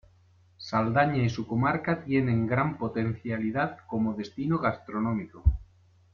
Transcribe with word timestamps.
Saldaña 0.57 1.21
y 1.23 1.29
su 1.29 1.45
comarca 1.45 2.03
tienen 2.03 2.47
gran 2.47 2.79
potencialidad 2.79 3.77
como 3.85 4.15
destino 4.15 4.57
gastronómico. 4.57 5.43